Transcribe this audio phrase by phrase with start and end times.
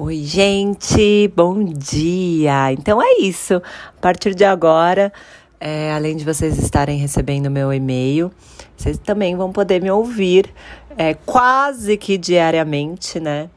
[0.00, 2.72] Oi, gente, bom dia!
[2.72, 3.54] Então é isso.
[3.56, 5.12] A partir de agora,
[5.58, 8.30] é, além de vocês estarem recebendo meu e-mail,
[8.76, 10.54] vocês também vão poder me ouvir
[10.96, 13.50] é, quase que diariamente, né?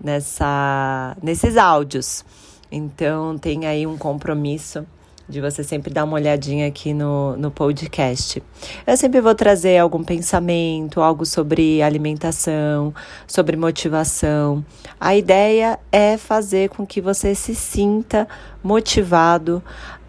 [0.00, 2.24] Nessa, nesses áudios.
[2.70, 4.86] Então tem aí um compromisso
[5.30, 8.42] de você sempre dar uma olhadinha aqui no, no podcast.
[8.86, 12.92] Eu sempre vou trazer algum pensamento, algo sobre alimentação,
[13.26, 14.64] sobre motivação.
[15.00, 18.28] A ideia é fazer com que você se sinta
[18.62, 19.62] motivado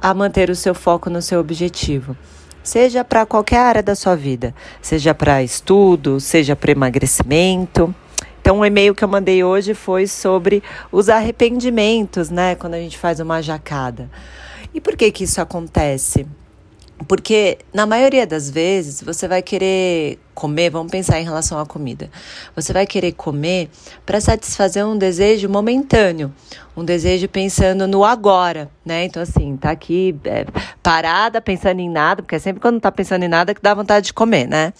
[0.00, 2.16] a manter o seu foco no seu objetivo.
[2.62, 7.94] Seja para qualquer área da sua vida, seja para estudo, seja para emagrecimento.
[8.40, 12.54] Então, o e-mail que eu mandei hoje foi sobre os arrependimentos, né?
[12.54, 14.08] Quando a gente faz uma jacada.
[14.74, 16.26] E por que que isso acontece?
[17.06, 22.08] Porque na maioria das vezes você vai querer comer, vamos pensar em relação à comida.
[22.54, 23.68] Você vai querer comer
[24.06, 26.32] para satisfazer um desejo momentâneo,
[26.76, 29.04] um desejo pensando no agora, né?
[29.04, 30.46] Então, assim, tá aqui é,
[30.80, 34.06] parada, pensando em nada, porque é sempre quando tá pensando em nada que dá vontade
[34.06, 34.72] de comer, né?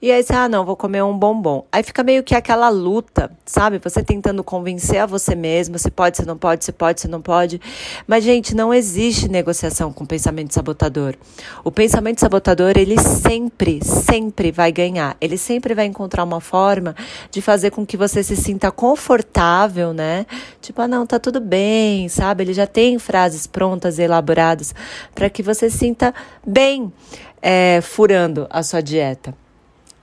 [0.00, 1.66] E aí você, ah, não, vou comer um bombom.
[1.70, 3.78] Aí fica meio que aquela luta, sabe?
[3.84, 7.20] Você tentando convencer a você mesmo se pode, se não pode, se pode, se não
[7.20, 7.60] pode.
[8.06, 11.14] Mas, gente, não existe negociação com pensamento sabotador.
[11.62, 15.16] O pensamento sabotador, ele sempre, sempre vai ganhar ganhar.
[15.20, 16.94] Ele sempre vai encontrar uma forma
[17.30, 20.24] de fazer com que você se sinta confortável, né?
[20.60, 22.44] Tipo, ah, não, tá tudo bem, sabe?
[22.44, 24.74] Ele já tem frases prontas, elaboradas,
[25.14, 26.14] para que você se sinta
[26.46, 26.92] bem
[27.42, 29.34] é, furando a sua dieta.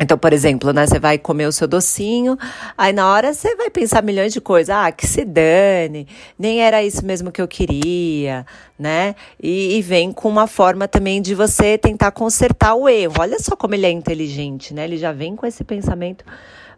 [0.02, 2.36] Então, por exemplo, né, você vai comer o seu docinho,
[2.76, 4.76] aí na hora você vai pensar milhões de coisas.
[4.76, 6.08] Ah, que se dane,
[6.40, 8.44] nem era isso mesmo que eu queria,
[8.80, 9.14] né?
[9.42, 13.14] E, e, vem com uma forma também de você tentar consertar o erro.
[13.20, 14.86] Olha só como ele é inteligente, né?
[14.86, 16.26] Ele já vem com esse pensamento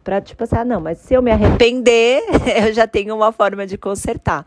[0.03, 2.21] para tipo assim, ah, não, mas se eu me arrepender,
[2.67, 4.45] eu já tenho uma forma de consertar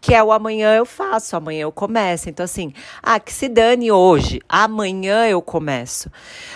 [0.00, 2.30] que é o amanhã eu faço, amanhã eu começo.
[2.30, 6.10] Então, assim, ah, que se dane hoje, amanhã eu começo.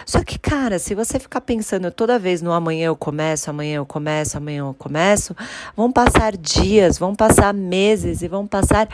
[0.07, 3.87] Só que, cara, se você ficar pensando toda vez no amanhã eu começo, amanhã eu
[3.87, 5.37] começo, amanhã eu começo,
[5.77, 8.89] vão passar dias, vão passar meses e vão passar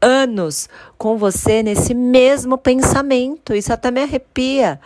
[0.00, 3.54] anos com você nesse mesmo pensamento.
[3.54, 4.80] Isso até me arrepia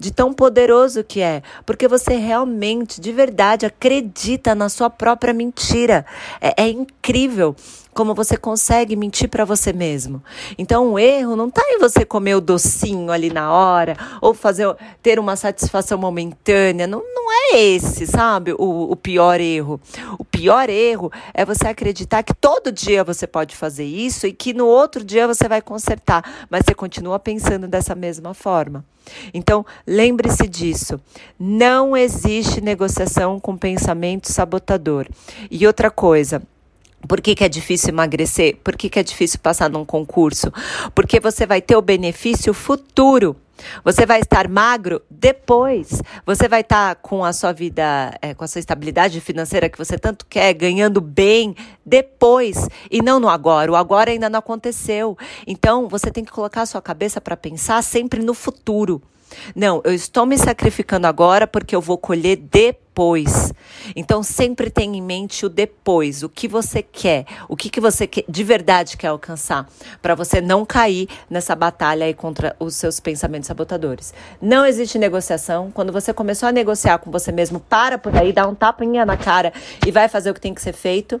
[0.00, 6.06] de tão poderoso que é, porque você realmente, de verdade, acredita na sua própria mentira.
[6.40, 7.54] É, é incrível
[7.92, 10.22] como você consegue mentir para você mesmo.
[10.56, 14.74] Então, o erro não está em você comer o docinho ali na hora ou fazer
[15.02, 16.86] ter uma satisfação momentânea.
[16.86, 17.19] Não, não
[17.56, 18.52] esse, sabe?
[18.52, 19.80] O, o pior erro.
[20.18, 24.52] O pior erro é você acreditar que todo dia você pode fazer isso e que
[24.52, 28.84] no outro dia você vai consertar, mas você continua pensando dessa mesma forma.
[29.32, 31.00] Então, lembre-se disso.
[31.38, 35.06] Não existe negociação com pensamento sabotador.
[35.50, 36.42] E outra coisa,
[37.08, 38.56] por que, que, é difícil emagrecer?
[38.62, 40.52] Por que, que é difícil passar num concurso?
[40.94, 43.36] Porque você vai ter o benefício futuro.
[43.84, 46.02] Você vai estar magro depois.
[46.26, 49.98] Você vai estar com a sua vida, é, com a sua estabilidade financeira que você
[49.98, 51.54] tanto quer, ganhando bem
[51.84, 53.72] depois e não no agora.
[53.72, 55.16] O agora ainda não aconteceu.
[55.46, 59.02] Então, você tem que colocar a sua cabeça para pensar sempre no futuro.
[59.54, 63.52] Não, eu estou me sacrificando agora porque eu vou colher depois.
[63.96, 68.06] Então sempre tenha em mente o depois, o que você quer, o que, que você
[68.06, 69.68] quer, de verdade quer alcançar,
[70.02, 74.12] para você não cair nessa batalha aí contra os seus pensamentos sabotadores.
[74.40, 75.70] Não existe negociação.
[75.70, 79.16] Quando você começou a negociar com você mesmo, para por aí, dá um tapinha na
[79.16, 79.52] cara
[79.86, 81.20] e vai fazer o que tem que ser feito.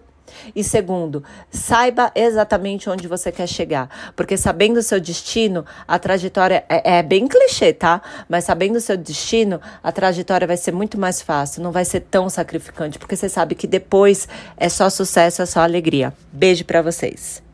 [0.54, 4.12] E segundo, saiba exatamente onde você quer chegar.
[4.14, 8.00] Porque sabendo o seu destino, a trajetória é, é, bem clichê, tá?
[8.28, 12.00] Mas sabendo o seu destino, a trajetória vai ser muito mais fácil, não vai ser
[12.00, 16.12] tão sacrificante, porque você sabe que depois é só sucesso, é só alegria.
[16.32, 17.49] Beijo para vocês.